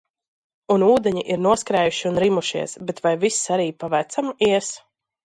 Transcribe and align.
Un 0.75 0.85
ūdeņi 0.85 1.21
ir 1.35 1.43
noskrējuši 1.47 2.07
un 2.11 2.17
rimušies, 2.23 2.73
bet 2.89 3.03
vai 3.07 3.13
viss 3.25 3.39
arī 3.57 3.69
pa 3.85 3.91
vecam 3.97 4.33
ies? 4.49 4.73